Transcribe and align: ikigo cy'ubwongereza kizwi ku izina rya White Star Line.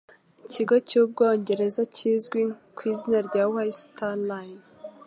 ikigo 0.45 0.75
cy'ubwongereza 0.87 1.81
kizwi 1.95 2.41
ku 2.75 2.81
izina 2.91 3.17
rya 3.27 3.43
White 3.51 3.79
Star 3.83 4.15
Line. 4.29 4.65